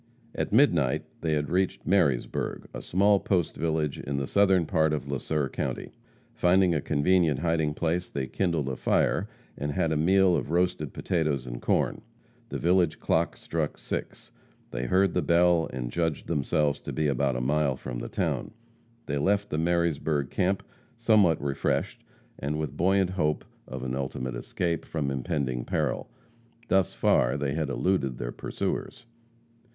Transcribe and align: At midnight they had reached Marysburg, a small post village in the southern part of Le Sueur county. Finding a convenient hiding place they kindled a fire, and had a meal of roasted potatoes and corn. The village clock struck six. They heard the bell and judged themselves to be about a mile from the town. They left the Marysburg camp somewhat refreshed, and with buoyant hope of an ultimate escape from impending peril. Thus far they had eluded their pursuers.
At 0.33 0.51
midnight 0.51 1.03
they 1.21 1.33
had 1.33 1.51
reached 1.51 1.85
Marysburg, 1.85 2.65
a 2.73 2.81
small 2.81 3.19
post 3.19 3.55
village 3.55 3.99
in 3.99 4.17
the 4.17 4.25
southern 4.25 4.65
part 4.65 4.93
of 4.93 5.07
Le 5.07 5.19
Sueur 5.19 5.47
county. 5.47 5.91
Finding 6.33 6.73
a 6.73 6.81
convenient 6.81 7.41
hiding 7.41 7.75
place 7.75 8.09
they 8.09 8.25
kindled 8.25 8.67
a 8.67 8.75
fire, 8.75 9.27
and 9.55 9.73
had 9.73 9.91
a 9.91 9.95
meal 9.95 10.35
of 10.35 10.49
roasted 10.49 10.91
potatoes 10.91 11.45
and 11.45 11.61
corn. 11.61 12.01
The 12.49 12.57
village 12.57 12.99
clock 12.99 13.37
struck 13.37 13.77
six. 13.77 14.31
They 14.71 14.87
heard 14.87 15.13
the 15.13 15.21
bell 15.21 15.69
and 15.71 15.91
judged 15.91 16.25
themselves 16.25 16.81
to 16.81 16.91
be 16.91 17.05
about 17.07 17.35
a 17.35 17.39
mile 17.41 17.75
from 17.75 17.99
the 17.99 18.09
town. 18.09 18.49
They 19.05 19.19
left 19.19 19.51
the 19.51 19.59
Marysburg 19.59 20.31
camp 20.31 20.63
somewhat 20.97 21.39
refreshed, 21.39 22.03
and 22.39 22.57
with 22.57 22.75
buoyant 22.75 23.11
hope 23.11 23.45
of 23.67 23.83
an 23.83 23.93
ultimate 23.95 24.33
escape 24.33 24.83
from 24.83 25.11
impending 25.11 25.63
peril. 25.63 26.09
Thus 26.69 26.95
far 26.95 27.37
they 27.37 27.53
had 27.53 27.69
eluded 27.69 28.17
their 28.17 28.31
pursuers. 28.31 29.05